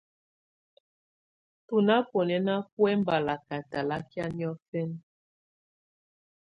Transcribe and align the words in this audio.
Tú 1.67 1.75
ná 1.87 1.95
búnɛ́ná 2.09 2.53
bú 2.73 2.81
ɛmbalakɛ̀ 2.93 3.61
talakɛ̀á 3.71 4.25
nɔ̀fɛna. 4.37 4.97